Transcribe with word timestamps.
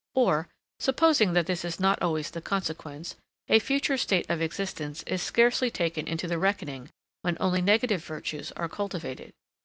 Or, 0.15 0.47
supposing 0.79 1.33
that 1.33 1.45
this 1.45 1.63
is 1.63 1.79
not 1.79 2.01
always 2.01 2.31
the 2.31 2.41
consequence, 2.41 3.17
a 3.47 3.59
future 3.59 3.97
state 3.97 4.27
of 4.31 4.41
existence 4.41 5.03
is 5.03 5.21
scarcely 5.21 5.69
taken 5.69 6.07
into 6.07 6.25
the 6.27 6.39
reckoning 6.39 6.89
when 7.21 7.37
only 7.39 7.61
negative 7.61 8.03
virtues 8.03 8.51
are 8.53 8.67
cultivated. 8.67 9.31